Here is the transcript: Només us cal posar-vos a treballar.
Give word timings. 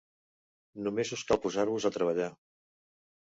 Només 0.87 1.11
us 1.17 1.25
cal 1.31 1.39
posar-vos 1.43 1.87
a 1.89 1.93
treballar. 1.99 2.31